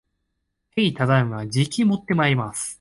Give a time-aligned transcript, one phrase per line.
[0.77, 1.45] へい、ただいま。
[1.45, 2.69] じきもってまいります